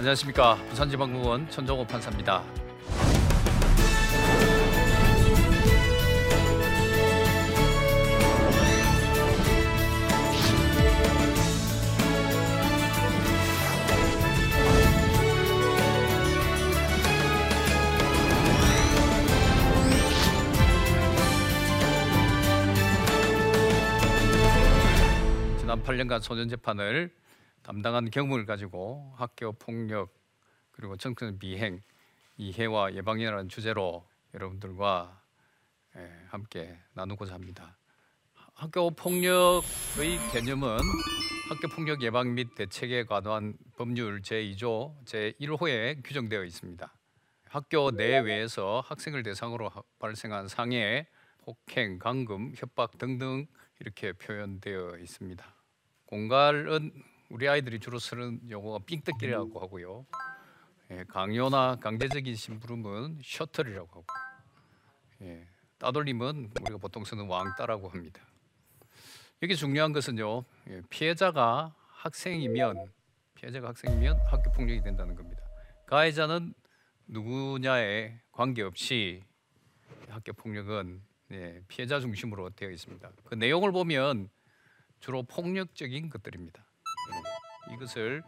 [0.00, 2.42] 안녕하십니까 부산지방법원 천정호 판사입니다.
[25.58, 27.19] 지난 8년간 소년 재판을
[27.70, 30.12] 담당한 경험을 가지고 학교 폭력
[30.72, 31.80] 그리고 청소년 비행
[32.36, 34.04] 이해와 예방이라는 주제로
[34.34, 35.22] 여러분들과
[35.94, 37.76] 예, 함께 나누고자 합니다.
[38.54, 40.78] 학교 폭력의 개념은
[41.48, 46.92] 학교 폭력 예방 및 대책에 관한 법률 제2조 제1호에 규정되어 있습니다.
[47.44, 51.06] 학교 내외에서 학생을 대상으로 하- 발생한 상해,
[51.44, 53.46] 폭행, 강금, 협박 등등
[53.78, 55.54] 이렇게 표현되어 있습니다.
[56.06, 56.90] 공갈은
[57.30, 60.04] 우리 아이들이 주로 쓰는 용어가 삥뜯기라고 하고요.
[60.90, 64.06] 예, 강요나 강제적인 심부름은 셔틀이라고 하고,
[65.22, 65.46] 예,
[65.78, 68.20] 따돌림은 우리가 보통 쓰는 왕따라고 합니다.
[69.42, 72.92] 여기 중요한 것은요, 예, 피해자가 학생이면
[73.36, 75.40] 피해자가 학생이면 학교 폭력이 된다는 겁니다.
[75.86, 76.52] 가해자는
[77.06, 79.22] 누구냐에 관계없이
[80.08, 83.08] 학교 폭력은 예, 피해자 중심으로 되어 있습니다.
[83.24, 84.28] 그 내용을 보면
[84.98, 86.66] 주로 폭력적인 것들입니다.
[87.70, 88.22] 예, 이것을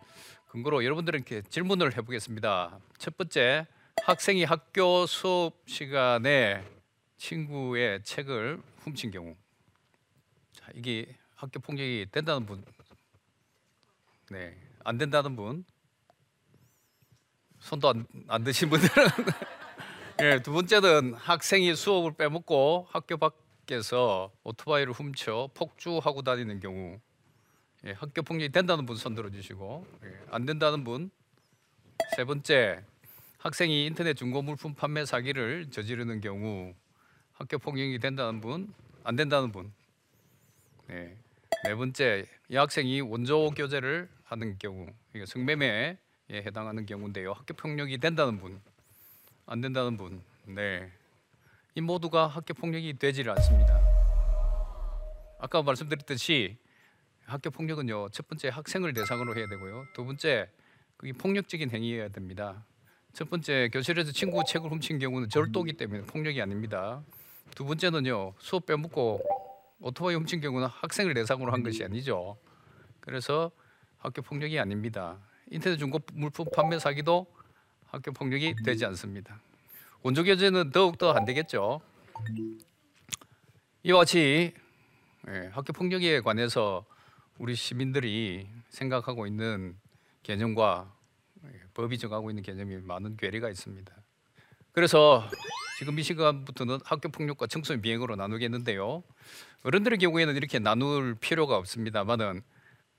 [0.49, 2.79] 근거로 여러분들에게 질문을 해보겠습니다.
[2.99, 3.67] 첫 번째,
[4.03, 6.65] 학생이 학교 수업 시간에
[7.17, 9.35] 친구의 책을 훔친 경우,
[10.53, 12.65] 자 이게 학교 폭력이 된다는 분,
[14.31, 15.65] 네, 안 된다는 분,
[17.63, 19.09] 손도 안, 안 드신 분들은.
[20.21, 26.99] 예, 두 번째는 학생이 수업을 빼먹고 학교 밖에서 오토바이를 훔쳐 폭주하고 다니는 경우
[27.85, 31.11] 예, 학교 폭력이 된다는 분 손 들어주시고 예, 안 된다는 분
[32.17, 32.83] 세 번째
[33.39, 36.75] 학생이 인터넷 중고 물품 판매 사기를 저지르는 경우
[37.33, 38.73] 학교 폭력이 된다는 분
[39.05, 39.73] 안 된다는 분
[40.89, 41.17] 네.
[41.65, 45.99] 네 번째 이 학생이 원조 교제를 하는 경우 이게 성매매에
[46.31, 48.61] 해당하는 경우인데요 학교 폭력이 된다는 분
[49.45, 50.91] 안 된다는 분, 네,
[51.75, 53.77] 이 모두가 학교 폭력이 되지를 않습니다.
[55.41, 56.57] 아까 말씀드렸듯이
[57.27, 60.49] 학교 폭력은요 첫 번째 학생을 대상으로 해야 되고요, 두 번째
[60.97, 62.65] 그게 폭력적인 행위여야 됩니다.
[63.13, 67.03] 첫 번째 교실에서 친구 책을 훔친 경우는 절도기 때문에 폭력이 아닙니다.
[67.55, 69.23] 두 번째는요 수업 빼먹고
[69.81, 72.37] 오토바이 훔친 경우는 학생을 대상으로 한 것이 아니죠.
[73.01, 73.51] 그래서
[73.99, 75.19] 학교 폭력이 아닙니다.
[75.51, 77.27] 인터넷 중고 물품 판매 사기도
[77.87, 79.41] 학교 폭력이 되지 않습니다.
[80.03, 81.81] 원조 교제는 더욱 더 안 되겠죠.
[83.83, 84.55] 이와 같이
[85.29, 86.85] 예, 학교 폭력에 관해서
[87.43, 89.77] 우리 시민들이 생각하고 있는
[90.23, 90.95] 개념과
[91.45, 93.93] 예, 법이 정하고 있는 개념이 많은 괴리가 있습니다.
[94.71, 95.29] 그래서
[95.77, 99.03] 지금 이 시간부터는 학교 폭력과 청소년 비행으로 나누겠는데요.
[99.65, 102.43] 어른들의 경우에는 이렇게 나눌 필요가 없습니다만은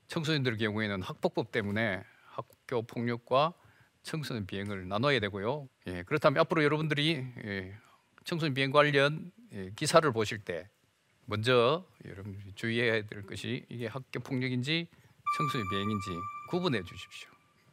[0.08, 3.54] 청소년들 경우에는 학폭법 때문에 학교 폭력과
[4.02, 5.70] 청소년 비행을 나눠야 되고요.
[5.88, 7.78] 예, 그렇다면 앞으로 여러분들이 예,
[8.26, 10.68] 청소년 비행 관련 예, 기사를 보실 때
[11.26, 14.88] 먼저 여러분들이 주의해야 될 것이 이게 학교 폭력인지
[15.38, 16.10] 청소년 비행인지
[16.50, 17.30] 구분해 주십시오.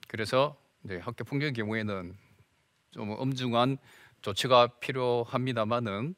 [0.09, 2.17] 그래서 이제 학교 폭력의 경우에는
[2.93, 3.79] 좀 엄중한
[4.23, 6.15] 조치가 필요합니다만은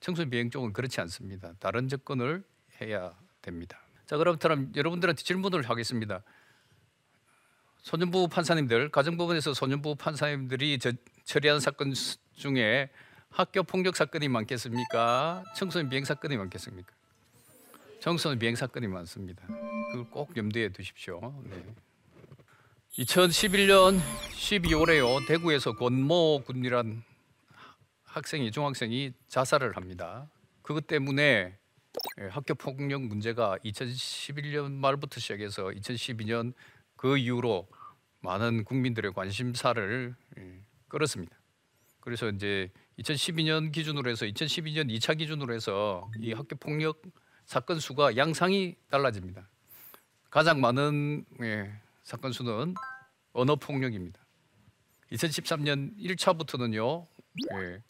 [0.00, 1.54] 청소년 비행 쪽은 그렇지 않습니다.
[1.60, 2.44] 다른 접근을
[2.80, 3.80] 해야 됩니다.
[4.06, 6.22] 자, 그렇다면 여러분들한테 질문을 하겠습니다.
[7.82, 10.92] 소년부 판사님들, 가정법원에서 소년부 판사님들이 저,
[11.24, 12.90] 처리한 사건 수- 중에
[13.34, 15.42] 학교 폭력 사건이 많겠습니까?
[15.56, 16.92] 청소년 비행 사건이 많겠습니까?
[17.98, 19.44] 청소년 비행 사건이 많습니다.
[19.90, 21.42] 그걸 꼭 염두에 두십시오.
[21.50, 21.64] 네.
[22.92, 23.98] 2011년
[24.36, 25.26] 12월에요.
[25.26, 27.02] 대구에서 권모 군이란
[28.04, 30.30] 학생이 중학생이 자살을 합니다.
[30.62, 31.58] 그것 때문에
[32.20, 36.52] 예, 학교 폭력 문제가 2011년 말부터 시작해서 2012년
[36.94, 37.66] 그 이후로
[38.20, 41.36] 많은 국민들의 관심사를 예, 끌었습니다.
[41.98, 47.02] 그래서 이제 2012년 기준으로 해서 2012년 2차 기준으로 해서 이 학교 폭력
[47.44, 49.48] 사건 수가 양상이 달라집니다.
[50.30, 52.74] 가장 많은 예, 사건 수는
[53.32, 54.20] 언어 폭력입니다.
[55.12, 57.06] 2013년 1차부터는요.
[57.60, 57.82] 예,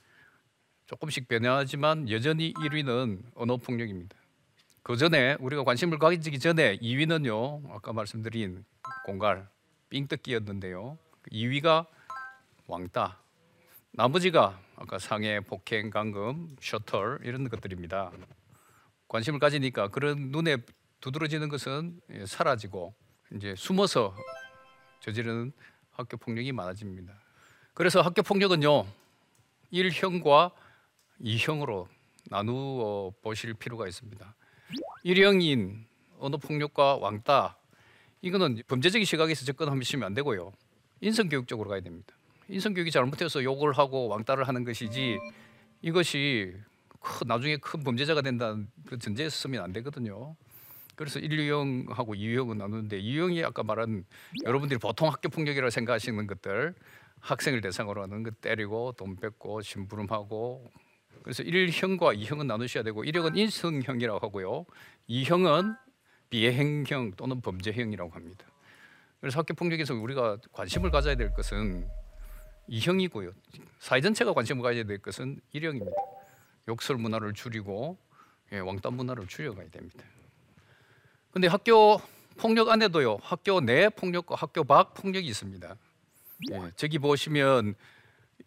[0.86, 4.16] 조금씩 변화하지만 여전히 1위는 언어 폭력입니다.
[4.82, 7.70] 그 전에 우리가 관심을 가지기 전에 2위는요.
[7.70, 8.64] 아까 말씀드린
[9.06, 9.48] 공갈,
[9.88, 10.98] 삥뜯기였는데요.
[11.32, 11.86] 2위가
[12.66, 13.23] 왕따,
[13.96, 18.10] 나머지가 아까 상해, 폭행, 강금, 셔틀 이런 것들입니다.
[19.06, 20.56] 관심을 가지니까 그런 눈에
[21.00, 22.92] 두드러지는 것은 예, 사라지고
[23.36, 24.16] 이제 숨어서
[24.98, 25.52] 저지르는
[25.92, 27.14] 학교 폭력이 많아집니다.
[27.72, 28.84] 그래서 학교 폭력은요
[29.72, 30.50] 1형과
[31.20, 31.86] 2형으로
[32.24, 34.34] 나누어 보실 필요가 있습니다.
[35.04, 35.84] 1형인
[36.18, 37.56] 언어 폭력과 왕따
[38.22, 40.52] 이거는 범죄적인 시각에서 접근하시면 안 되고요.
[41.00, 42.16] 인성 교육적으로 가야 됩니다.
[42.48, 45.18] 인성 교육이 잘못해서 욕을 하고 왕따를 하는 것이지
[45.82, 46.54] 이것이
[47.00, 50.36] 큰, 나중에 큰 범죄자가 된다는 그 전제에서 쓰면 안 되거든요.
[50.96, 54.04] 그래서 1, 2형하고 2형은 나누는데 2형이 아까 말한
[54.44, 56.74] 여러분들이 보통 학교 폭력이라고 생각하시는 것들
[57.20, 60.70] 학생을 대상으로 하는 것 때리고 돈 뺏고 심부름하고
[61.22, 64.66] 그래서 1형과 2형은 나누셔야 되고 1형은 인성형이라고 하고요.
[65.08, 65.76] 2형은
[66.30, 68.46] 비행형 또는 범죄형이라고 합니다.
[69.20, 71.88] 그래서 학교 폭력에서 우리가 관심을 가져야 될 것은
[72.68, 73.32] 2형이고요.
[73.78, 75.92] 사회 전체가 관심을 가져야 될 것은 1형입니다.
[76.68, 77.98] 욕설 문화를 줄이고
[78.52, 80.04] 예, 왕따 문화를 줄여가야 됩니다.
[81.30, 82.00] 근데 학교
[82.36, 83.18] 폭력 안에도요.
[83.22, 85.76] 학교 내 폭력과 학교 밖 폭력이 있습니다.
[86.52, 87.74] 예, 저기 보시면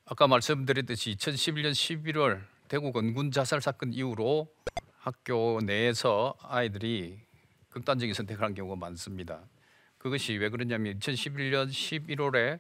[0.06, 4.48] 아까 말씀드렸듯이 2011년 11월 대구 건군 자살 사건 이후로
[4.98, 7.20] 학교 내에서 아이들이
[7.70, 9.42] 극단적인 선택을 한 경우가 많습니다.
[9.98, 12.60] 그것이 왜 그러냐면 2011년 11월에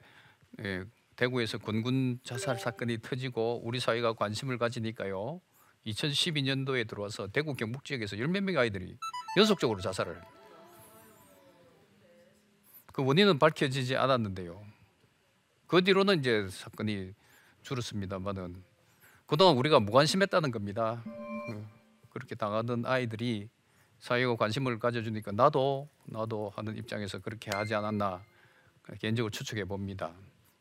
[0.64, 0.84] 예,
[1.18, 5.42] 대구에서 건군 자살 사건이 터지고 우리 사회가 관심을 가지니까요.
[5.88, 8.98] 2012년도에 들어와서 대구 경북 지역에서 열몇 명의 아이들이
[9.36, 10.22] 연속적으로 자살을
[12.94, 14.64] 그 원인은 밝혀지지 않았는데요.
[15.66, 17.14] 그 뒤로는 이제 사건이
[17.64, 18.64] 줄었습니다만은
[19.26, 21.04] 그동안 우리가 무관심했다는 겁니다.
[21.06, 21.70] 어,
[22.10, 23.50] 그렇게 당하던 아이들이
[24.00, 28.24] 사회가 관심을 가져주니까 나도 나도 하는 입장에서 그렇게 하지 않았나
[29.00, 30.14] 개인적으로 추측해 봅니다.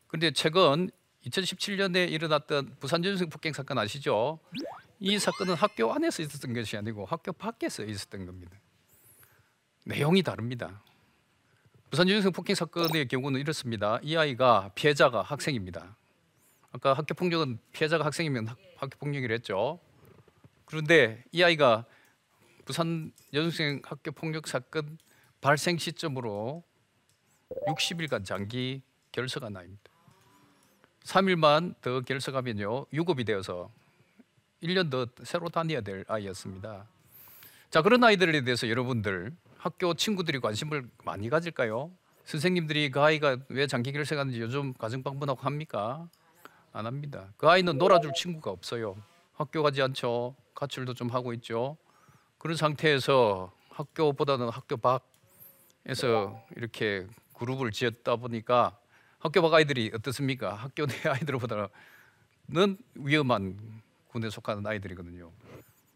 [0.07, 0.89] 그런데 최근
[1.25, 4.39] 2017년에 일어났던 부산 전생 폭행 사건 아시죠?
[4.99, 8.57] 이 사건은 학교 안에서 있었던 것이 아니고 학교 밖에서 있었던 겁니다.
[9.83, 10.81] 내용이 다릅니다.
[11.89, 13.99] 부산 전생 폭행 사건의 경우는 이렇습니다.
[14.01, 15.95] 이 아이가 피해자가 학생입니다.
[16.71, 19.79] 아까 학교 폭력은 피해자가 학생이면 학, 학교 폭력이라 했죠.
[20.65, 21.85] 그런데 이 아이가
[22.65, 24.97] 부산 여중생 학교 폭력 사건
[25.39, 26.63] 발생 시점으로
[27.67, 28.81] 60일간 장기
[29.11, 29.96] 결석한 아이입니다.
[31.07, 33.71] 3일만 더 결석하면요 유급이 되어서
[34.61, 36.85] 1년 더 새로 다녀야 될 아이였습니다.
[37.69, 41.91] 자 그런 아이들에 대해서 여러분들 학교 친구들이 관심을 많이 가질까요?
[42.25, 46.09] 선생님들이 그 아이가 왜 장기 결석하는지 요즘 가정 방문하고 합니까?
[46.73, 47.29] 안 합니다.
[47.37, 48.97] 그 아이는 놀아줄 친구가 없어요.
[49.33, 50.35] 학교 가지 않죠.
[50.55, 51.77] 가출도 좀 하고 있죠.
[52.37, 58.77] 그런 상태에서 학교보다는 학교 밖에서 이렇게 그룹을 지었다 보니까
[59.19, 60.53] 학교 밖 아이들이 어떻습니까?
[60.53, 61.67] 학교 내 아이들보다는
[62.95, 65.31] 위험한 군에 속하는 아이들이거든요.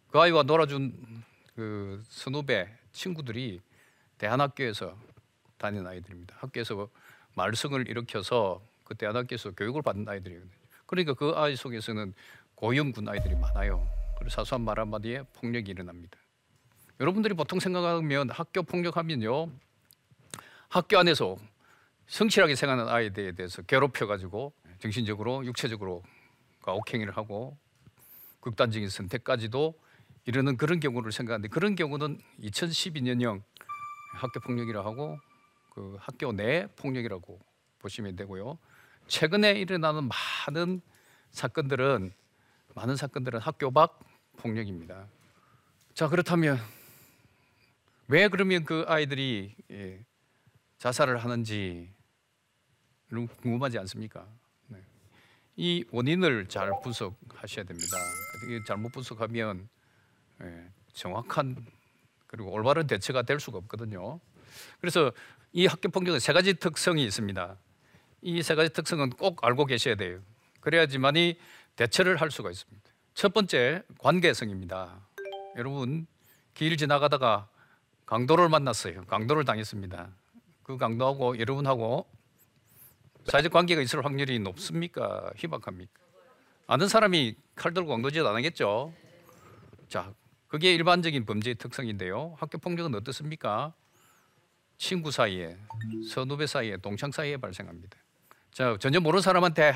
[0.09, 1.23] 그 아이와 놀아준
[1.55, 3.61] 그 선후배 친구들이
[4.17, 4.97] 대한학교에서
[5.57, 6.35] 다니는 아이들입니다.
[6.39, 6.89] 학교에서
[7.35, 10.51] 말썽을 일으켜서 그 대한학교에서 교육을 받는 아이들이거든요.
[10.85, 12.13] 그러니까 그 아이 속에서는
[12.55, 13.87] 고위험군 아이들이 많아요.
[14.17, 16.17] 그리고 사소한 말 한마디에 폭력이 일어납니다.
[16.99, 19.49] 여러분들이 보통 생각하면 학교 폭력하면요.
[20.69, 21.37] 학교 안에서
[22.11, 26.03] 성실하게 생각하는 아이들에 대해서 괴롭혀 가지고 정신적으로 육체적으로
[26.61, 27.57] 가혹행위를 하고
[28.41, 29.79] 극단적인 선택까지도
[30.25, 33.41] 이르는 그런 경우를 생각하는데 그런 경우는 2012년형
[34.15, 35.17] 학교 폭력이라 하고
[35.69, 37.39] 그 학교 내 폭력이라고
[37.79, 38.59] 보시면 되고요.
[39.07, 40.09] 최근에 일어나는
[40.47, 40.81] 많은
[41.31, 42.11] 사건들은
[42.75, 44.01] 많은 사건들은 학교 밖
[44.35, 45.07] 폭력입니다.
[45.93, 46.59] 자 그렇다면
[48.09, 50.03] 왜 그러면 그 아이들이 예,
[50.77, 52.00] 자살을 하는지
[53.11, 54.25] 궁금하지 않습니까?
[54.67, 54.79] 네.
[55.57, 57.97] 이 원인을 잘 분석하셔야 됩니다.
[58.65, 59.67] 잘못 분석하면
[60.41, 61.55] 예, 정확한
[62.27, 64.19] 그리고 올바른 대처가 될 수가 없거든요.
[64.79, 65.11] 그래서
[65.53, 67.57] 이 학교 폭력은 세 가지 특성이 있습니다.
[68.23, 70.19] 이 세 가지 특성은 꼭 알고 계셔야 돼요.
[70.61, 71.37] 그래야지만이
[71.75, 72.89] 대처를 할 수가 있습니다.
[73.13, 74.99] 첫 번째 관계성입니다.
[75.57, 76.07] 여러분
[76.53, 77.49] 길 지나가다가
[78.05, 79.05] 강도를 만났어요.
[79.05, 80.09] 강도를 당했습니다.
[80.63, 82.07] 그 강도하고 여러분하고
[83.25, 85.31] 사회적 관계가 있을 확률이 높습니까?
[85.35, 85.91] 희박합니까?
[86.67, 88.93] 아는 사람이 칼 들고 강도짓 안 하겠죠.
[89.87, 90.13] 자,
[90.47, 92.35] 그게 일반적인 범죄의 특성인데요.
[92.37, 93.73] 학교 폭력은 어떻습니까?
[94.77, 95.57] 친구 사이에,
[96.09, 97.97] 선후배 사이에, 동창 사이에 발생합니다.
[98.51, 99.73] 자, 전혀 모르는 사람한테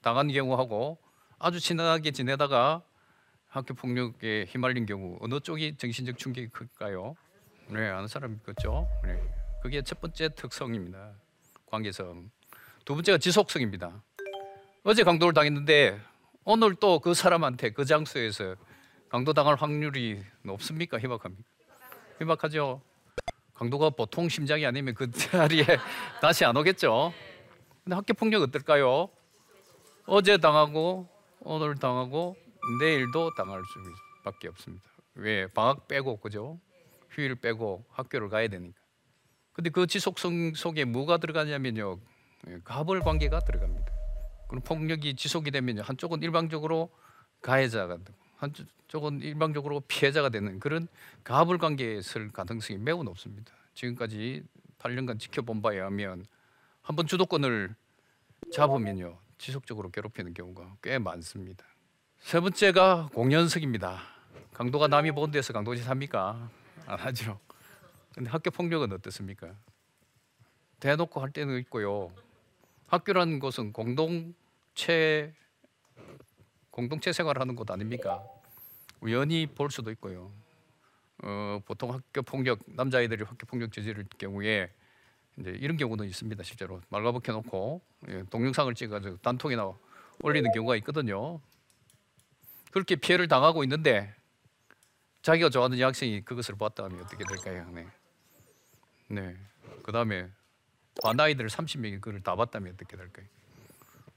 [0.00, 0.98] 당한 경우하고
[1.38, 2.82] 아주 친하게 지내다가
[3.48, 7.14] 학교 폭력에 휘말린 경우 어느 쪽이 정신적 충격이 클까요?
[7.68, 8.88] 네, 아는 사람 있겠죠.
[9.04, 9.20] 네,
[9.62, 11.12] 그게 첫 번째 특성입니다.
[11.66, 12.30] 관계성.
[12.88, 14.02] 두 번째가 지속성입니다.
[14.82, 16.00] 어제 강도를 당했는데
[16.44, 18.56] 오늘 또 그 사람한테 그 장소에서
[19.10, 20.98] 강도 당할 확률이 높습니까?
[20.98, 21.44] 희박합니까?
[22.18, 22.80] 희박하죠.
[23.52, 25.64] 강도가 보통 심장이 아니면 그 자리에
[26.22, 27.12] 다시 안 오겠죠.
[27.84, 29.10] 근데 학교 폭력 어떨까요?
[30.06, 31.06] 어제 당하고
[31.40, 32.36] 오늘 당하고
[32.80, 33.60] 내일도 당할
[34.22, 34.88] 수밖에 없습니다.
[35.14, 36.58] 왜 방학 빼고 그죠?
[37.10, 38.80] 휴일 빼고 학교를 가야 되니까.
[39.52, 42.17] 근데 그 지속성 속에 뭐가 들어가냐면요, 예,
[42.64, 43.92] 가벌 관계가 들어갑니다.
[44.48, 46.90] 그럼 폭력이 지속이 되면 한쪽은 일방적으로
[47.42, 50.88] 가해자가 되고 한쪽은 일방적으로 피해자가 되는 그런
[51.24, 53.52] 가불 관계에 설 가능성이 매우 높습니다.
[53.74, 54.44] 지금까지
[54.78, 56.24] 8년간 지켜본 바에 하면
[56.82, 57.74] 한 번 주도권을
[58.52, 61.64] 잡으면요 지속적으로 괴롭히는 경우가 꽤 많습니다.
[62.20, 64.00] 세 번째가 공연석입니다.
[64.54, 66.50] 강도가 남이 본 데서 강도짓 합니까?
[66.86, 67.38] 안 하죠.
[68.14, 69.54] 근데 학교 폭력은 어떻습니까?
[70.80, 72.10] 대놓고 할 때는 있고요.
[72.88, 75.34] 학교라는 곳은 공동체
[76.70, 78.24] 공동체 생활하는 곳 아닙니까?
[79.00, 80.32] 우연히 볼 수도 있고요.
[81.22, 84.70] 어, 보통 학교 폭력 남자아이들이 학교 폭력 저지를 경우에
[85.36, 86.42] 이제 이런 경우도 있습니다.
[86.42, 89.72] 실제로 말가벗겨 놓고 예, 동영상을 찍어가지고 단톡이나
[90.22, 91.40] 올리는 경우가 있거든요.
[92.70, 94.14] 그렇게 피해를 당하고 있는데
[95.22, 97.68] 자기가 좋아하는 여학생이 그것을 봤다 하면 어떻게 될까요?
[97.70, 97.86] 네.
[99.08, 99.36] 네.
[99.82, 100.30] 그 다음에
[101.02, 103.26] 반 아이들 30명이 그걸 다 봤다면 어떻게 될까요?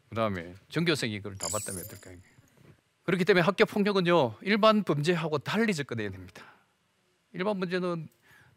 [0.09, 2.17] 그 다음에 전교생이 그걸 다 봤다면 어떨까요?
[3.03, 6.43] 그렇기 때문에 학교 폭력은요 일반 범죄하고 달리 접근해야 됩니다.
[7.33, 8.09] 일반 범죄는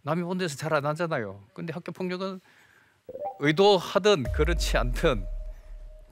[0.02, 1.44] 남이 본 데서 잘 안 하잖아요.
[1.54, 2.40] 근데 학교 폭력은
[3.40, 5.26] 의도하든 그렇지 않든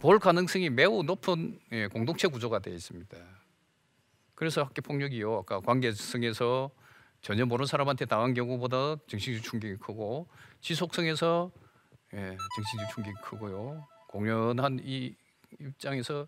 [0.01, 3.17] 볼 가능성이 매우 높은 예, 공동체 구조가 되어 있습니다.
[4.35, 6.71] 그래서 학교 폭력이요 아까 관계성에서
[7.21, 10.27] 전혀 모르는 사람한테 당한 경우보다 정신적 충격이 크고
[10.61, 11.51] 지속성에서
[12.15, 15.15] 예, 정신적 충격이 크고요 공연한 이
[15.61, 16.27] 입장에서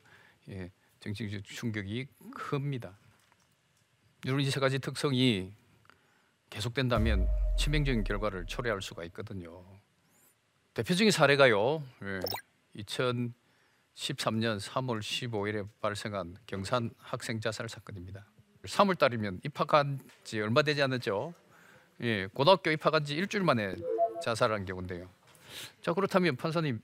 [0.48, 2.96] 예, 정신적 충격이 큽니다.
[4.24, 5.52] 이런 이세 가지 특성이
[6.48, 9.64] 계속된다면 치명적인 결과를 초래할 수가 있거든요.
[10.72, 11.82] 대표적인 사례가요.
[12.04, 12.20] 예,
[12.80, 18.24] 2013년 3월 15일에 발생한 경산 학생 자살 사건입니다.
[18.64, 21.34] 3월 달이면 입학한 지 얼마 되지 않았죠.
[22.00, 23.74] 예, 고등학교 입학한 지 일주일 만에
[24.22, 25.08] 자살한 경우인데요.
[25.82, 26.80] 자 그렇다면 판사님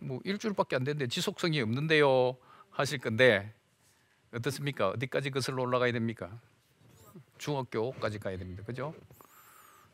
[0.00, 2.36] 뭐 일주일밖에 안 됐는데 지속성이 없는데요
[2.70, 3.52] 하실 건데
[4.34, 4.90] 어떻습니까?
[4.90, 6.38] 어디까지 거슬러 올라가야 됩니까?
[7.38, 8.62] 중학교까지 가야 됩니다.
[8.66, 8.94] 그죠?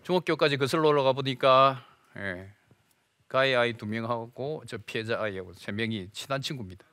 [0.03, 2.53] 중학교까지 거슬러 올라가 보니까 예,
[3.29, 6.85] 가해 아이 두 명하고 저 피해자 아이하고 세 명이 친한 친구입니다.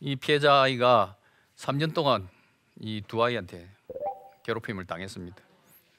[0.00, 1.16] 이 피해자 아이가
[1.56, 2.28] 3년 동안
[2.80, 3.68] 이 두 아이한테
[4.44, 5.36] 괴롭힘을 당했습니다.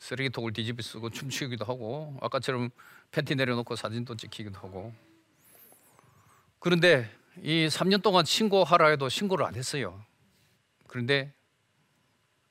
[0.02, 2.72] 쓰레기통을 뒤집어 쓰고 춤추기도 하고 아까처럼
[3.12, 4.94] 팬티 내려놓고 사진도 찍히기도 하고
[6.60, 7.10] 그런데
[7.42, 10.04] 이 3년 동안 신고하라 해도 신고를 안 했어요.
[10.88, 11.34] 그런데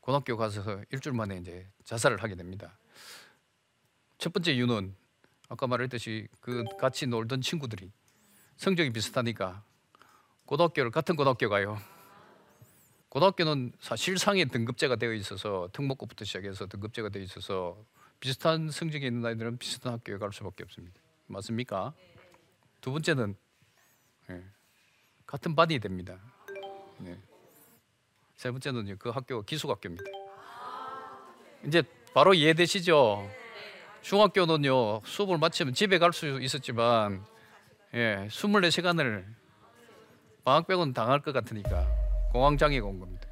[0.00, 2.78] 고등학교 가서 일주일 만에 이제 자살을 하게 됩니다.
[4.18, 4.94] 첫 번째 이유는
[5.48, 7.90] 아까 말했듯이 그 같이 놀던 친구들이
[8.56, 9.62] 성적이 비슷하니까
[10.46, 11.80] 고등학교를 같은 고등학교 가요.
[13.10, 17.76] 고등학교는 사실상의 등급제가 되어 있어서 특목고부터 시작해서 등급제가 되어 있어서
[18.20, 21.00] 비슷한 성적이 있는 아이들은 비슷한 학교에 갈 수밖에 없습니다.
[21.26, 21.92] 맞습니까?
[22.80, 23.36] 두 번째는
[24.30, 24.44] 예,
[25.26, 26.20] 같은 반이 됩니다.
[26.98, 27.18] 네.
[28.36, 30.04] 세 번째는요, 그 학교가 기숙학교입니다.
[31.66, 31.82] 이제
[32.14, 33.28] 바로 이해되시죠?
[34.02, 37.24] 중학교는요, 수업을 마치면 집에 갈 수 있었지만,
[37.94, 39.24] 예, 24시간을
[40.44, 41.99] 방학 빼고는 당할 것 같으니까
[42.32, 43.28] 공황장애가 온 겁니다.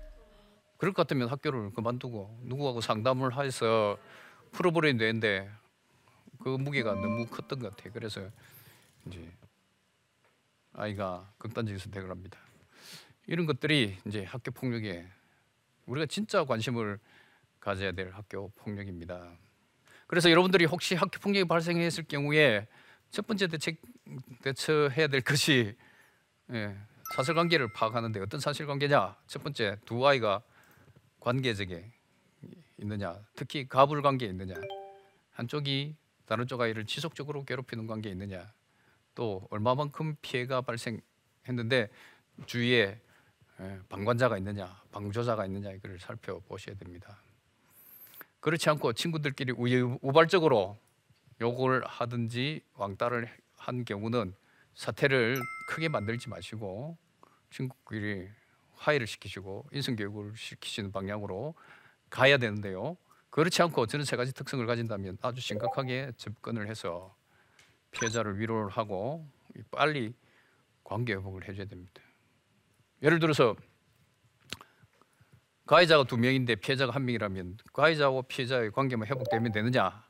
[0.76, 3.99] 그럴 것 같으면 학교를 그만두고 누구하고 상담을 해서
[4.52, 5.50] 풀어버려야 되는데
[6.43, 7.93] 그 무게가 너무 컸던 것 같아요.
[7.93, 8.28] 그래서
[9.07, 9.28] 이제
[10.73, 12.38] 아이가 극단적인 선택을 합니다.
[13.26, 15.07] 이런 것들이 이제 학교 폭력에
[15.87, 16.99] 우리가 진짜 관심을
[17.61, 19.31] 가져야 될 학교 폭력입니다.
[20.07, 22.67] 그래서 여러분들이 혹시 학교 폭력이 발생했을 경우에
[23.11, 23.81] 첫 번째 대책
[24.43, 25.76] 대처해야 될 것이
[26.52, 26.76] 예,
[27.18, 29.16] 사실관계를 파악하는데 어떤 사실관계냐?
[29.26, 30.40] 첫 번째 두 아이가
[31.18, 31.90] 관계적에
[32.76, 34.54] 있느냐, 특히 가불 관계에 있느냐,
[35.32, 35.96] 한쪽이
[36.26, 38.52] 다른 쪽 아이를 지속적으로 괴롭히는 관계에 있느냐,
[39.16, 41.88] 또 얼마만큼 피해가 발생했는데
[42.46, 43.00] 주위에
[43.60, 45.72] 예, 방관자가 있느냐, 방조자가 있느냐?
[45.72, 47.20] 이걸 살펴보셔야 됩니다.
[48.38, 49.52] 그렇지 않고 친구들끼리
[50.02, 50.78] 우발적으로
[51.40, 54.37] 욕을 하든지 왕따를 한 경우는
[54.75, 56.96] 사태를 크게 만들지 마시고
[57.50, 58.28] 친구끼리
[58.75, 61.55] 화해를 시키시고 인성 교육을 시키시는 방향으로
[62.11, 62.97] 가야 되는데요.
[63.31, 67.14] 그렇지 않고 저는 세 가지 특성을 가진다면 아주 심각하게 접근을 해서
[67.90, 69.26] 피해자를 위로를 하고
[69.71, 70.14] 빨리
[70.85, 72.00] 관계 회복을 해줘야 됩니다.
[73.02, 73.55] 예를 들어서
[75.67, 80.02] 가해자가 두 명인데 피해자가 한 명이라면 가해자하고 피해자의 관계만 회복되면 되느냐?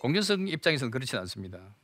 [0.00, 1.74] 공정성 입장에서는 그렇지 않습니다.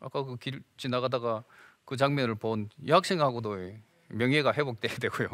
[0.00, 1.44] 아까 그 길 지나가다가
[1.84, 3.72] 그 장면을 본 여학생하고도
[4.10, 5.28] 명예가 회복돼야 되고요.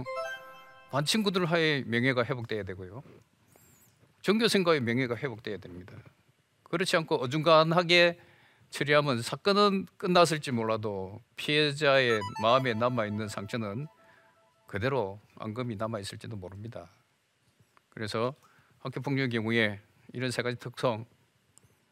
[0.90, 3.02] 반 친구들하의 명예가 회복돼야 되고요.
[4.22, 5.94] 전교생과의 명예가 회복돼야 됩니다.
[6.64, 8.18] 그렇지 않고 어중간하게
[8.70, 13.86] 처리하면 사건은 끝났을지 몰라도 피해자의 마음에 남아 있는 상처는
[14.66, 16.90] 그대로 앙금이 남아 있을지도 모릅니다.
[17.90, 18.34] 그래서
[18.78, 19.80] 학교 폭력의 경우에
[20.12, 21.06] 이런 세 가지 특성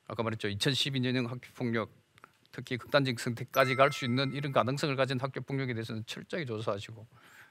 [0.06, 1.90] 아까 말했죠 2012년형 학교 폭력
[2.54, 7.06] 특히 극단적 선택까지 갈 수 있는 이런 가능성을 가진 학교 폭력에 대해서는 철저히 조사하시고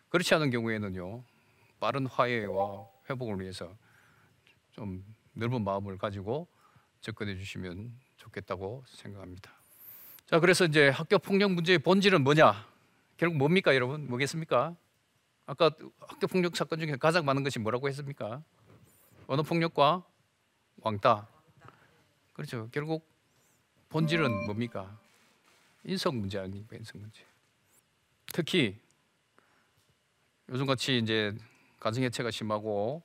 [0.09, 1.23] 그렇지 않은 경우에는요
[1.79, 3.75] 빠른 화해와 회복을 위해서
[4.71, 6.47] 좀 넓은 마음을 가지고
[7.01, 9.51] 접근해 주시면 좋겠다고 생각합니다.
[10.25, 12.65] 자 그래서 이제 학교 폭력 문제의 본질은 뭐냐?
[13.17, 14.07] 결국 뭡니까 여러분?
[14.07, 14.75] 뭐겠습니까?
[15.45, 18.41] 아까 학교 폭력 사건 중에 가장 많은 것이 뭐라고 했습니까?
[19.27, 20.05] 언어 폭력과
[20.77, 21.27] 왕따.
[22.31, 22.69] 그렇죠.
[22.71, 23.12] 결국
[23.93, 24.89] 본질은 뭡니까?
[25.83, 26.75] 인성 문제 아닙니까?
[26.75, 27.21] 인성 문제.
[28.33, 28.75] 특히
[30.49, 31.35] 요즘 같이 이제
[31.79, 33.03] 가정 해체가 심하고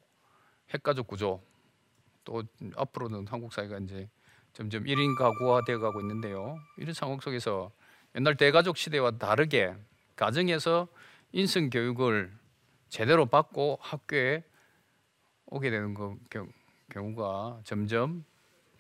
[0.71, 1.43] 핵가족 구조
[2.25, 2.43] 또
[2.75, 4.09] 앞으로는 한국 사회가 이제
[4.55, 6.57] 점점 1인 가구화 되어 가고 있는데요.
[6.79, 7.71] 이런 상황 속에서
[8.15, 9.75] 옛날 대가족 시대와 다르게
[10.17, 10.89] 가정에서
[11.33, 12.33] 인성 교육을
[12.89, 14.43] 제대로 받고 학교에
[15.51, 16.51] 오게 되는 거, 경,
[16.89, 18.25] 경우가 점점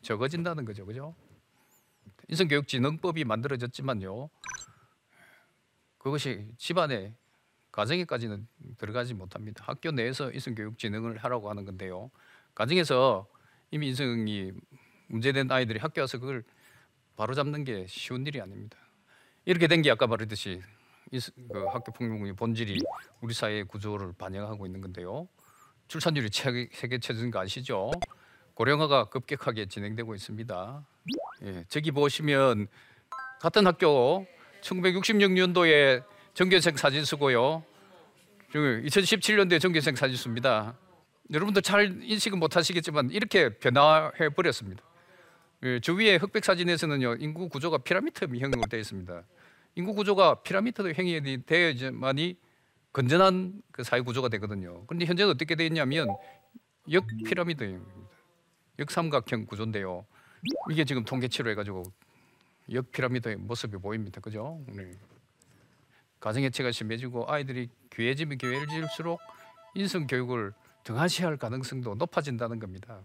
[0.00, 0.86] 적어진다는 거죠.
[0.86, 1.14] 그죠?
[2.28, 4.28] 인성교육진흥법이 만들어졌지만요.
[5.98, 7.14] 그것이 집안에
[7.72, 8.46] 가정에까지는
[8.78, 9.64] 들어가지 못합니다.
[9.66, 12.10] 학교 내에서 인성교육진흥을 하라고 하는 건데요.
[12.54, 13.26] 가정에서
[13.70, 14.52] 이미 인성이
[15.08, 16.44] 문제된 아이들이 학교 와서 그걸
[17.16, 18.78] 바로 잡는 게 쉬운 일이 아닙니다.
[19.44, 20.60] 이렇게 된 게 아까 말했듯이
[21.10, 22.80] 이- 그 학교 폭력의 본질이
[23.22, 25.26] 우리 사회의 구조를 반영하고 있는 건데요.
[25.88, 27.90] 출산율이 체- 세계 최저인 거 아시죠?
[28.58, 30.84] 고령화가 급격하게 진행되고 있습니다.
[31.44, 32.66] 예, 저기 보시면
[33.40, 34.26] 같은 학교
[34.62, 36.02] 1966년도에
[36.34, 37.62] 전교생 사진 쓰고요.
[38.52, 40.76] 2017년도에 전교생 사진 씁니다.
[41.30, 44.82] 여러분들 잘 인식은 못 하시겠지만 이렇게 변화해 버렸습니다.
[45.62, 49.22] 예, 저 위에 흑백 사진에서는요 인구 구조가 피라미드 형으로 되어 있습니다.
[49.76, 52.36] 인구 구조가 피라미드 형이 되어야만이
[52.92, 54.84] 건전한 그 사회 구조가 되거든요.
[54.88, 56.08] 그런데 현재는 어떻게 되어 있냐면
[56.90, 58.07] 역 피라미드입니다.
[58.78, 60.06] 역삼각형 구조인데요.
[60.70, 61.82] 이게 지금 통계치로 해가지고
[62.72, 64.20] 역 피라미드의 모습이 보입니다.
[64.20, 64.62] 그죠?
[64.68, 64.90] 네.
[66.20, 69.20] 가정 해체가 심해지고 아이들이 귀해지면 귀해질수록
[69.74, 70.52] 인성 교육을
[70.84, 73.00] 등하시할 가능성도 높아진다는 겁니다.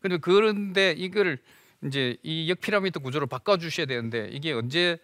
[0.00, 1.38] 그런데 그런데 이걸
[1.84, 4.98] 이제 이 역 피라미드 구조를 바꿔 주셔야 되는데 이게 언제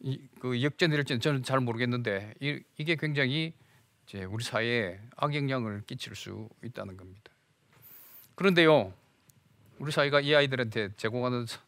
[0.00, 3.52] 이, 그 역전될지는 저는 잘 모르겠는데 이, 이게 굉장히
[4.06, 7.33] 이제 우리 사회에 악영향을 끼칠 수 있다는 겁니다.
[8.34, 8.92] 그런데요,
[9.78, 11.60] 우리 사회가 이 아이들한테 제공하는 사-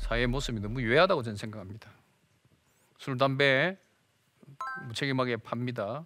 [0.00, 1.90] 사회 모습이 너무 유해하다고 저는 생각합니다.
[2.98, 3.76] 술, 담배
[4.86, 6.04] 무책임하게 팝니다.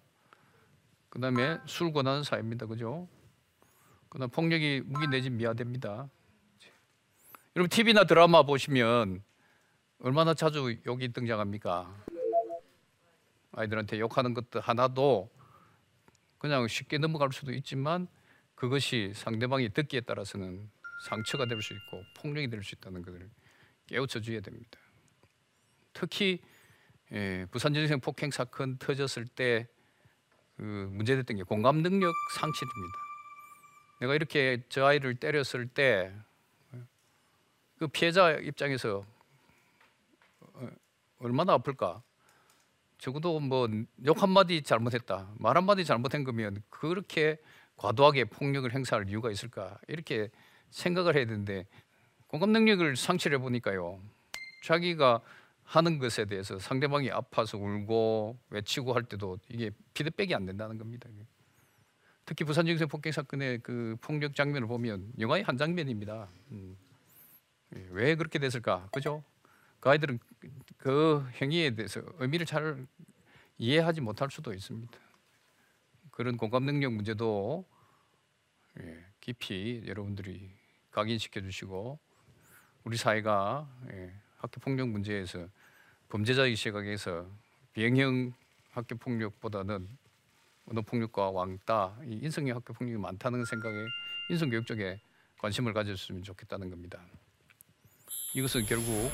[1.09, 3.07] 그 다음에 술 권하는 사회입니다, 그죠?
[4.09, 6.09] 그 다음 폭력이 무기 내진 미화됩니다.
[7.55, 9.23] 여러분 TV나 드라마 보시면
[9.99, 11.93] 얼마나 자주 욕이 등장합니까?
[13.51, 15.29] 아이들한테 욕하는 것도 하나도
[16.39, 18.07] 그냥 쉽게 넘어갈 수도 있지만
[18.63, 20.69] 그것이 상대방이 듣기에 따라서는
[21.05, 23.29] 상처가 될 수 있고 폭력이 될 수 있다는 것을
[23.87, 24.79] 깨우쳐 줘야 됩니다.
[25.91, 26.41] 특히
[27.11, 29.67] 예, 부산 전생 폭행 사건 터졌을 때
[30.55, 30.61] 그
[30.93, 32.97] 문제됐던 게 공감 능력 상실입니다.
[33.99, 36.13] 내가 이렇게 저 아이를 때렸을 때
[37.79, 39.05] 그 피해자 입장에서
[40.39, 40.69] 어,
[41.19, 42.01] 얼마나 아플까?
[42.97, 43.67] 적어도 뭐
[44.05, 47.41] 욕 한마디 잘못했다, 말 한마디 잘못한 거면 그렇게
[47.77, 49.77] 과도하게 폭력을 행사할 이유가 있을까?
[49.87, 50.29] 이렇게
[50.69, 51.65] 생각을 해야 되는데
[52.27, 53.99] 공감 능력을 상실해 보니까요.
[54.63, 55.21] 자기가
[55.63, 61.09] 하는 것에 대해서 상대방이 아파서 울고 외치고 할 때도 이게 피드백이 안 된다는 겁니다.
[62.25, 66.29] 특히 부산 중생 폭행 사건의 그 폭력 장면을 보면 영화의 한 장면입니다.
[66.51, 66.77] 음.
[67.75, 68.87] 예, 왜 그렇게 됐을까?
[68.93, 69.23] 그죠?
[69.79, 70.19] 그 아이들은
[70.77, 72.85] 그 행위에 대해서 의미를 잘
[73.57, 74.97] 이해하지 못할 수도 있습니다.
[76.13, 77.65] 그런 공감 능력 문제도
[78.79, 80.51] 예, 깊이 여러분들이
[80.91, 81.97] 각인시켜 주시고
[82.83, 85.47] 우리 사회가 예, 학교 폭력 문제에서
[86.09, 87.27] 범죄자의 시각에서
[87.73, 88.31] 비행형
[88.69, 89.87] 학교 폭력보다는
[90.67, 93.75] 언어 폭력과 왕따, 이 인성의 학교 폭력이 많다는 생각에
[94.29, 95.01] 인성 교육 쪽에
[95.39, 97.01] 관심을 가졌으면 좋겠다는 겁니다.
[98.35, 99.11] 이것은 결국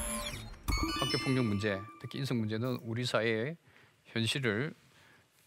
[0.99, 3.55] 학교 폭력 문제, 특히 인성 문제는 우리 사회의
[4.03, 4.75] 현실을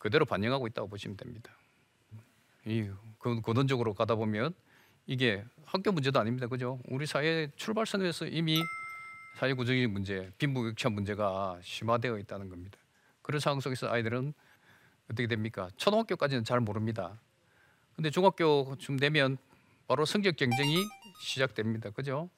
[0.03, 1.53] 그대로 반영하고 있다고 보시면 됩니다.
[2.67, 4.53] 이 그- 근원적으로 가다 보면
[5.07, 6.81] 이게 학교 문제도 아닙니다, 그죠?
[6.89, 8.61] 우리 사회 출발선에서 이미
[9.39, 12.79] 사회 구조적인 문제, 빈부격차 문제가 심화되어 있다는 겁니다.
[13.23, 14.35] 그런 상황 속에서 아이들은
[15.05, 15.71] 어떻게 됩니까?
[15.77, 17.17] 초등학교까지는 잘 모릅니다.
[17.95, 19.39] 근데 중학교쯤 되면
[19.87, 20.85] 바로 성적 경쟁이
[21.21, 21.91] 시작됩니다.
[21.91, 22.29] 그죠?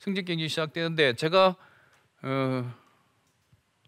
[0.00, 1.54] 성적 경쟁이 시작되는데 제가
[2.22, 2.74] 어,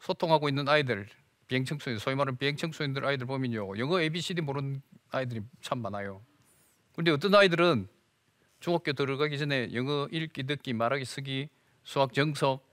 [0.02, 1.08] 소통하고 있는 아이들
[1.48, 6.22] 비행 청소년 소위 말하는 비행 청소년들 아이들 보면요 영어 ABCD 모르는 아이들이 참 많아요.
[6.94, 7.88] 근데 어떤 아이들은
[8.60, 11.48] 중학교 들어가기 전에 영어 읽기, 듣기, 말하기, 쓰기,
[11.84, 12.66] 수학, 정석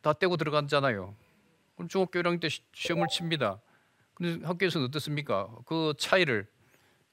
[0.00, 1.14] 다 떼고 들어갔잖아요.
[1.74, 3.60] 그럼 중학교 1학년 때 시- 시험을 칩니다.
[4.14, 5.48] 근데 학교에서는 어떻습니까?
[5.66, 6.46] 그 차이를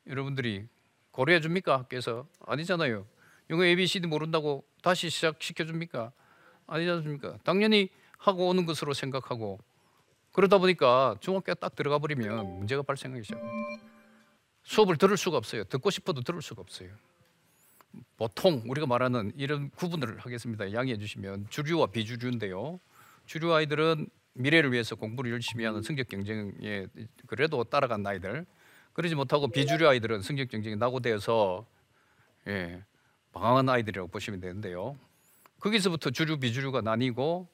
[0.08, 0.68] 여러분들이
[1.12, 1.80] 고려해 줍니까?
[1.80, 3.08] 학교에서 아니잖아요.
[3.50, 6.12] 영어 ABCD 모른다고 다시 시작시켜 줍니까?
[6.68, 7.38] 아니지 않습니까?
[7.44, 9.60] 당연히 하고 오는 것으로 생각하고
[10.32, 13.84] 그러다 보니까 중학교에 딱 들어가 버리면 문제가 발생하기 시작합니다.
[14.64, 15.64] 수업을 들을 수가 없어요.
[15.66, 16.90] 듣고 싶어도 들을 수가 없어요.
[18.18, 20.72] 보통 우리가 말하는 이런 구분을 하겠습니다.
[20.72, 22.80] 양해해 주시면 주류와 비주류인데요.
[23.26, 26.88] 주류 아이들은 미래를 위해서 공부를 열심히 하는 성적 경쟁에
[27.28, 28.46] 그래도 따라간 아이들.
[28.94, 31.66] 그러지 못하고 비주류 아이들은 성적 경쟁이 낙오되어서
[32.48, 32.84] 예,
[33.34, 34.98] 방황한 아이들이라고 보시면 되는데요.
[35.60, 37.48] 거기서부터 주류 비주류가 나뉘고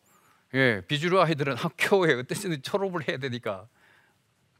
[0.53, 3.67] 예, 비주류 아이들은 학교에 어쨌든 졸업을 해야 되니까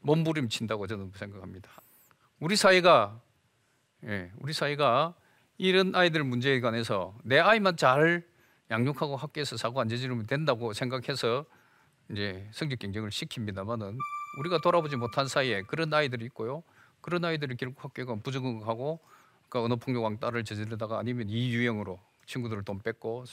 [0.00, 1.70] 몸부림친다고 저는 생각합니다.
[2.40, 3.20] 우리 사회가
[4.04, 5.14] 예, 우리 사회가
[5.56, 8.24] 이런 아이들 문제에 관해서 내 아이만 잘
[8.70, 11.46] 양육하고 학교에서 사고 안 저지르면 된다고 생각해서
[12.10, 13.96] 이제 성적 경쟁을 시킵니다만은
[14.38, 16.62] 우리가 돌아보지 못한 사이에 그런 아이들이 있고요.
[17.00, 19.00] 그런 아이들이 결국 학교가 부적응하고
[19.48, 23.24] 그러니까 언어 폭력 왕따를 저지르다가 아니면 이 유형으로 친구들 돈 뺏고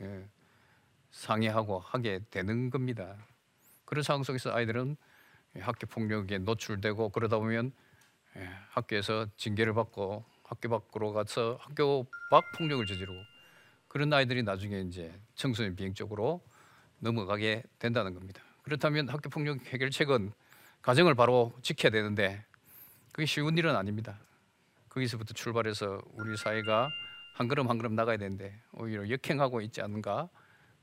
[0.00, 0.26] 예,
[1.10, 3.16] 상해하고 하게 되는 겁니다.
[3.84, 4.96] 그런 상황 속에서 아이들은
[5.60, 7.72] 학교 폭력에 노출되고 그러다 보면
[8.36, 13.18] 예, 학교에서 징계를 받고 학교 밖으로 가서 학교 밖 폭력을 저지르고
[13.88, 16.42] 그런 아이들이 나중에 이제 청소년 비행 쪽으로
[16.98, 18.42] 넘어가게 된다는 겁니다.
[18.62, 20.32] 그렇다면 학교 폭력 해결책은
[20.82, 22.44] 가정을 바로 지켜야 되는데
[23.12, 24.18] 그게 쉬운 일은 아닙니다.
[24.90, 26.90] 거기서부터 출발해서 우리 사회가
[27.34, 30.28] 한 걸음 한 걸음 나가야 되는데 오히려 역행하고 있지 않은가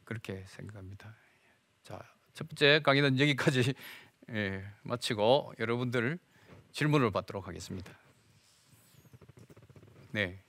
[0.06, 1.16] 그렇게 생각합니다.
[1.84, 2.00] 자,
[2.34, 3.74] 첫 번째 강의는 여기까지
[4.32, 6.20] 예, 마치고 여러분들
[6.72, 7.92] 질문을 받도록 하겠습니다.
[10.12, 10.42] 네.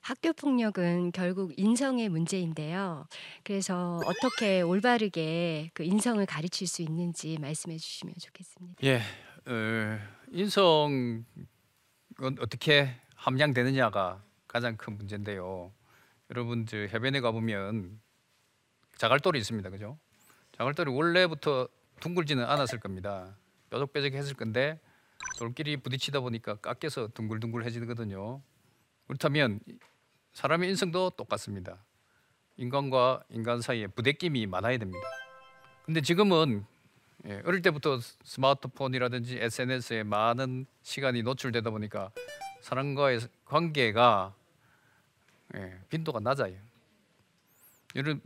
[0.00, 3.06] 학교 폭력은 결국 인성의 문제인데요.
[3.44, 8.82] 그래서 어떻게 올바르게 그 인성을 가르칠 수 있는지 말씀해 주시면 좋겠습니다.
[8.84, 9.00] 예,
[9.46, 9.98] 어,
[10.32, 11.24] 인성은
[12.40, 15.72] 어떻게 함양되느냐가 가장 큰 문제인데요.
[16.34, 18.00] 여러분 저 해변에 가보면
[18.96, 19.98] 자갈돌이 있습니다, 그죠?
[20.56, 21.68] 자갈돌이 원래부터
[22.00, 23.36] 둥글지는 않았을 겁니다.
[23.68, 24.80] 뾰족뾰족했을 건데
[25.38, 28.40] 돌끼리 부딪히다 보니까 깎여서 둥글둥글해지거든요.
[29.08, 29.60] 그렇다면
[30.32, 31.84] 사람의 인성도 똑같습니다.
[32.56, 35.06] 인간과 인간 사이에 부대낌이 많아야 됩니다.
[35.84, 36.64] 근데 지금은
[37.26, 42.10] 예, 어릴 때부터 스마트폰이라든지 SNS에 많은 시간이 노출되다 보니까
[42.62, 44.34] 사람과의 관계가
[45.56, 46.56] 예, 빈도가 낮아요.
[47.96, 48.20] 여러분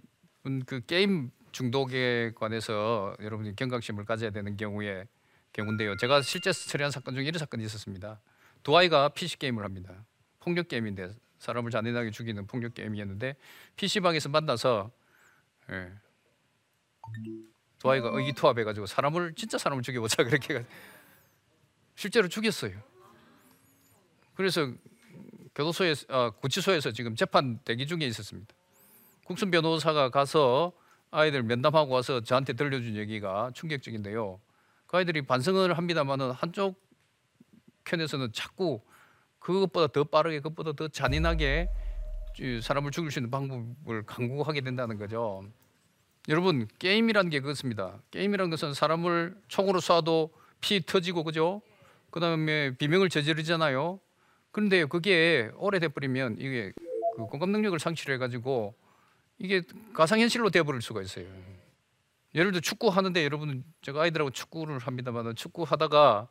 [0.65, 5.07] 그 게임 중독에 관해서 여러분이 경각심을 가져야 되는 경우에
[5.53, 5.97] 경우인데요.
[5.97, 8.21] 제가 실제 처리한 사건 중에 이런 사건이 있었습니다.
[8.63, 10.05] 두 아이가 PC 게임을 합니다.
[10.41, 13.37] 폭력 게임인데 사람을 잔인하게 죽이는 폭력 게임이었는데
[13.77, 14.91] PC 방에서 만나서
[15.71, 15.93] 예,
[17.79, 20.65] 두 아이가 의기투합해가지고 사람을 진짜 사람을 죽여보자 그렇게
[21.95, 22.79] 실제로 죽였어요.
[24.35, 24.71] 그래서
[25.57, 28.55] 교도소에 아, 구치소에서 지금 재판 대기 중에 있었습니다.
[29.25, 30.73] 국선 변호사가 가서
[31.11, 34.39] 아이들 면담하고 와서 저한테 들려준 얘기가 충격적인데요.
[34.87, 36.79] 그 아이들이 반성을 합니다만은 한쪽
[37.85, 38.83] 편에서는 자꾸
[39.39, 41.71] 그것보다 더 빠르게 그것보다 더 잔인하게
[42.39, 45.43] 이 사람을 죽일 수 있는 방법을 강구하게 된다는 거죠.
[46.29, 47.99] 여러분 게임이라는 게 그렇습니다.
[48.11, 51.63] 게임이라는 것은 사람을 총으로 쏴도 피 터지고 그죠?
[52.11, 54.01] 그다음에 비명을 저지르잖아요.
[54.57, 56.73] 그런데 그게 오래돼 버리면 이게
[57.15, 58.75] 그 공감 능력을 상실해 가지고
[59.39, 59.61] 이게
[59.93, 61.27] 가상 현실로 돼 버릴 수가 있어요.
[62.35, 66.29] 예를 들어 축구 하는데 여러분 제가 아이들하고 축구를 합니다만 축구 하다가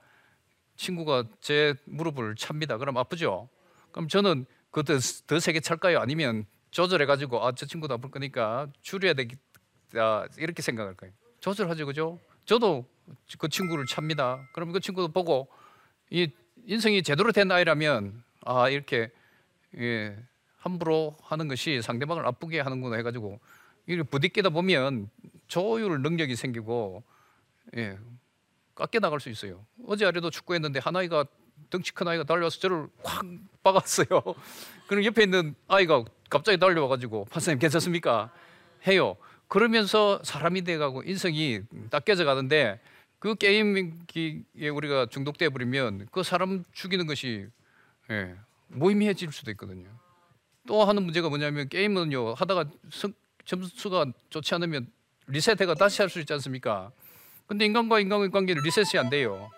[0.76, 2.80] 친구가 제 무릎을 찹니다.
[2.80, 3.48] 그럼 아프죠?
[3.92, 6.00] 그럼 저는 그더 더 세게 찰까요?
[6.00, 11.14] 아니면 조절해 가지고 아 저 친구도 아플 거니까 줄여야 되겠다 이렇게 생각할 거예요.
[11.42, 12.20] 조절하죠, 그죠?
[12.46, 12.88] 저도
[13.38, 14.48] 그 친구를 찹니다.
[14.52, 15.48] 그럼 그 친구도 보고
[16.10, 16.32] 이
[16.66, 19.12] 인성이 제대로 된 아이라면 아 이렇게
[19.78, 20.18] 예,
[20.58, 23.40] 함부로 하는 것이 상대방을 아프게 하는구나 해가지고
[23.88, 25.10] 이를 부딪히다 보면
[25.48, 27.04] 조율 능력이 생기고
[27.78, 27.98] 예,
[28.74, 29.64] 깎여 나갈 수 있어요.
[29.88, 31.26] 어제 아래도 축구했는데 한 아이가
[31.70, 33.26] 덩치 큰 아이가 달려와서 저를 확
[33.64, 34.08] 박았어요.
[34.88, 38.32] 그럼 옆에 있는 아이가 갑자기 달려와가지고 판사님 괜찮습니까?
[38.88, 39.18] 해요.
[39.48, 42.80] 그러면서 사람이 돼가고 인성이 딱 깨져가는데
[43.26, 47.48] 그 게임기에 우리가 중독돼 버리면 그 사람 죽이는 것이
[48.12, 48.36] 예,
[48.68, 49.90] 무의미해질 수도 있거든요.
[50.68, 54.92] 또 하는 문제가 뭐냐면 게임은요 하다가 성- 점수가 좋지 않으면
[55.26, 56.92] 리셋해가 다시 할 수 있지 않습니까?
[57.48, 59.50] 근데 인간과 인간의 관계는 리셋이 안 돼요.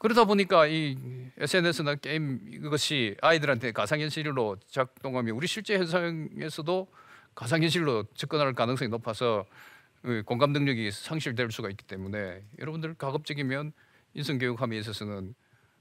[0.00, 0.96] 그러다 보니까 이
[1.38, 6.88] SNS나 게임 이것이 아이들한테 가상현실로 작동하면 우리 실제 현상에서도
[7.36, 9.58] 가상현실로 접근할 가능성이 높아서 그
[10.24, 13.72] 공감 능력이 상실될 수가 있기 때문에 여러분들 가급적이면
[14.14, 15.34] 인성 교육함에 있어서는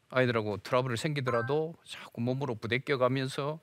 [0.09, 3.59] 아이들하고 트러블이 생기더라도 자꾸 몸으로 부대껴가면서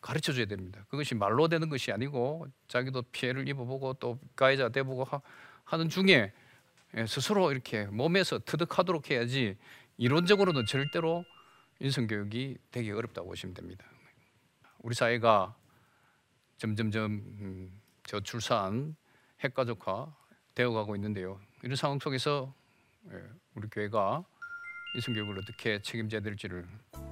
[0.00, 0.84] 가르쳐 줘야 됩니다.
[0.88, 5.20] 그것이 말로 되는 것이 아니고 자기도 피해를 입어보고 또 가해자 돼보고 하,
[5.64, 6.32] 하는 중에
[6.94, 9.56] 예, 스스로 이렇게 몸에서 터득하도록 해야지
[9.96, 11.24] 이론적으로는 절대로
[11.80, 13.84] 인성 교육이 되기 어렵다고 보시면 됩니다.
[14.78, 15.54] 우리 사회가
[16.58, 18.96] 점점점 음, 저출산,
[19.42, 20.14] 핵가족화
[20.54, 21.40] 되어가고 있는데요.
[21.62, 22.54] 이런 상황 속에서
[23.12, 23.20] 예,
[23.54, 24.24] 우리 교회가
[24.94, 26.66] 인성교육을 어떻게 책임져야 될지를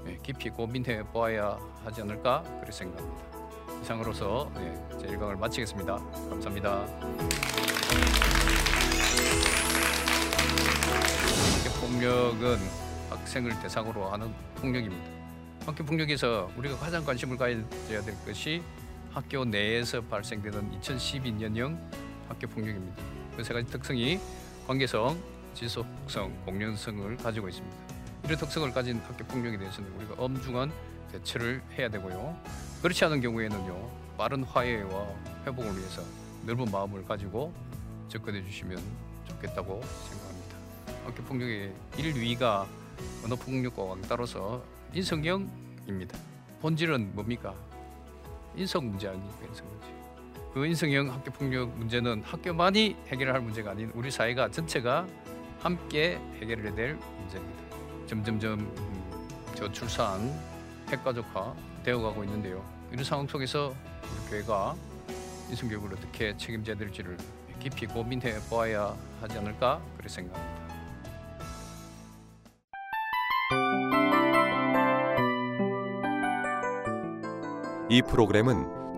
[0.07, 3.81] 예, 깊이 고민해 보아야 하지 않을까 그렇게 생각합니다.
[3.83, 5.97] 이상으로서 예, 제 1강을 마치겠습니다.
[5.97, 6.87] 감사합니다.
[11.81, 12.59] 폭력은
[13.09, 15.11] 학생을 대상으로 하는 폭력입니다.
[15.67, 18.63] 학교 폭력에서 우리가 가장 관심을 가져야 될 것이
[19.11, 23.03] 학교 내에서 발생되는 2012년형 학교 폭력입니다.
[23.37, 24.19] 그 세 가지 특성이
[24.67, 25.19] 관계성,
[25.55, 27.77] 지속성, 공연성을 가지고 있습니다.
[28.25, 30.71] 이런 특성을 가진 학교 폭력에 대해서는 우리가 엄중한
[31.13, 32.37] 대처를 해야 되고요.
[32.83, 35.07] 그렇지 않은 경우에는요 빠른 화해와
[35.47, 36.03] 회복을 위해서
[36.47, 37.53] 넓은 마음을 가지고
[38.09, 38.79] 접근해 주시면
[39.29, 40.57] 좋겠다고 생각합니다.
[41.07, 42.67] 학교 폭력의 1위가
[43.25, 44.63] 언어 폭력과 왕따로서
[44.93, 46.19] 인성형입니다.
[46.61, 47.55] 본질은 뭡니까?
[48.57, 49.39] 인성 문제 아닙니까?
[49.49, 50.00] 인성 문제.
[50.53, 55.07] 그 인성형 학교 폭력 문제는 학교만이 해결할 문제가 아닌 우리 사회가 전체가
[55.61, 57.63] 함께 해결해야 될 문제입니다.
[58.07, 60.33] 점점점 음, 저출산,
[60.89, 62.65] 핵가족화 되어가고 있는데요.
[62.91, 64.75] 이런 상황 속에서 우리 교회가
[65.51, 67.17] 인성교육을 어떻게 책임져야 될지를
[67.61, 70.61] 깊이 고민해 보아야 하지 않을까 그렇게 생각합니다.
[77.89, 78.81] 이 프로그램은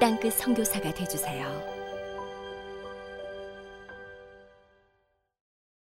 [0.00, 1.77] 땅끝 선교사가 되주세요.